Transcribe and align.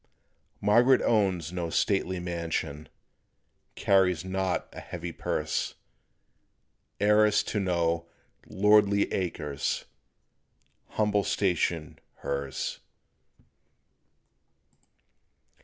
Margaret 0.61 1.03
owns 1.03 1.51
no 1.53 1.69
stately 1.69 2.19
mansion, 2.19 2.89
Carries 3.75 4.25
not 4.25 4.67
a 4.73 4.79
heavy 4.79 5.11
purse; 5.11 5.75
Heiress 6.99 7.43
to 7.43 7.59
no 7.59 8.07
"lordly 8.47 9.13
acres," 9.13 9.85
Humble 10.87 11.23
station 11.23 11.99
hers. 12.21 12.79